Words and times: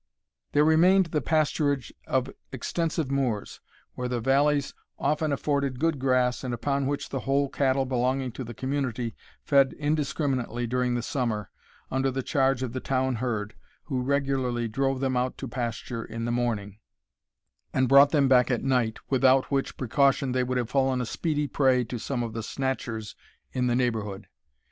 There 0.53 0.63
remained 0.65 1.05
the 1.11 1.21
pasturage 1.21 1.91
of 2.07 2.31
extensive 2.51 3.11
moors, 3.11 3.61
where 3.93 4.07
the 4.07 4.19
valleys 4.19 4.73
often 4.97 5.31
afforded 5.31 5.79
good 5.79 5.99
grass, 5.99 6.43
and 6.43 6.55
upon 6.55 6.87
which 6.87 7.09
the 7.09 7.19
whole 7.19 7.49
cattle 7.49 7.85
belonging 7.85 8.31
to 8.31 8.43
the 8.43 8.55
community 8.55 9.13
fed 9.43 9.73
indiscriminately 9.73 10.65
during 10.65 10.95
the 10.95 11.03
summer, 11.03 11.51
under 11.91 12.09
the 12.09 12.23
charge 12.23 12.63
of 12.63 12.73
the 12.73 12.79
Town 12.79 13.17
herd, 13.17 13.53
who 13.83 14.01
regularly 14.01 14.67
drove 14.67 15.01
them 15.01 15.15
out 15.15 15.37
to 15.37 15.47
pasture 15.47 16.03
in 16.03 16.25
the 16.25 16.31
morning, 16.31 16.79
and 17.71 17.87
brought 17.87 18.09
them 18.09 18.27
back 18.27 18.49
at 18.49 18.63
night, 18.63 18.97
without 19.11 19.51
which 19.51 19.77
precaution 19.77 20.31
they 20.31 20.43
would 20.43 20.57
have 20.57 20.71
fallen 20.71 20.99
a 20.99 21.05
speedy 21.05 21.45
prey 21.47 21.83
to 21.83 21.99
some 21.99 22.23
of 22.23 22.33
the 22.33 22.41
Snatchers 22.41 23.15
in 23.51 23.67
the 23.67 23.75
neighbourhood. 23.75 24.25